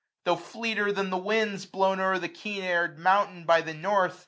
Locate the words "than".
0.91-1.11